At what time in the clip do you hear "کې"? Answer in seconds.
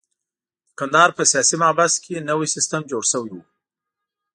2.03-2.25